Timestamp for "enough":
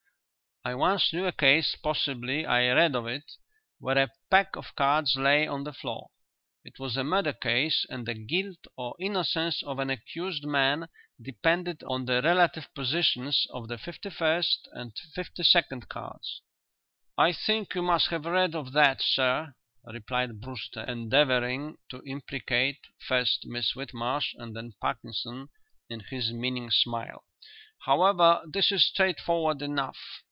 29.63-29.97